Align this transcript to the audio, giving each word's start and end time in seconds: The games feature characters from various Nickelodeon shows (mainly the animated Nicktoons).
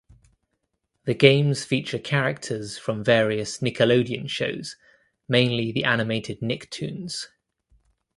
The 1.05 1.13
games 1.13 1.63
feature 1.63 1.99
characters 1.99 2.75
from 2.75 3.03
various 3.03 3.59
Nickelodeon 3.59 4.27
shows 4.31 4.75
(mainly 5.27 5.71
the 5.71 5.83
animated 5.83 6.39
Nicktoons). 6.39 7.27